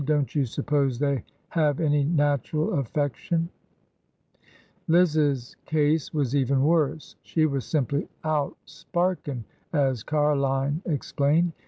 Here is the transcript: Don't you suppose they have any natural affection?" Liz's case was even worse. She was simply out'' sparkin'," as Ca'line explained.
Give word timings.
Don't 0.03 0.33
you 0.33 0.45
suppose 0.47 0.97
they 0.97 1.23
have 1.49 1.79
any 1.79 2.03
natural 2.03 2.73
affection?" 2.79 3.49
Liz's 4.87 5.55
case 5.67 6.11
was 6.11 6.35
even 6.35 6.63
worse. 6.63 7.17
She 7.21 7.45
was 7.45 7.65
simply 7.65 8.09
out'' 8.23 8.57
sparkin'," 8.81 9.45
as 9.73 10.01
Ca'line 10.01 10.81
explained. 10.87 11.51